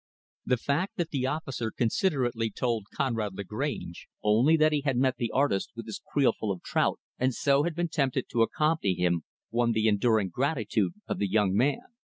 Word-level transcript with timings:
The 0.47 0.57
fact 0.57 0.97
that 0.97 1.11
the 1.11 1.27
officer 1.27 1.69
considerately 1.69 2.49
told 2.49 2.87
Conrad 2.91 3.35
Lagrange 3.35 4.07
only 4.23 4.57
that 4.57 4.71
he 4.71 4.81
had 4.81 4.97
met 4.97 5.17
the 5.17 5.29
artist 5.29 5.73
with 5.75 5.85
his 5.85 6.01
creel 6.11 6.33
full 6.33 6.51
of 6.51 6.63
trout, 6.63 6.99
and 7.19 7.35
so 7.35 7.61
had 7.61 7.75
been 7.75 7.87
tempted 7.89 8.27
to 8.31 8.41
accompany 8.41 8.95
him, 8.95 9.21
won 9.51 9.73
the 9.73 9.87
enduring 9.87 10.29
gratitude 10.29 10.93
of 11.05 11.19
the 11.19 11.27
young 11.29 11.53
man. 11.53 11.81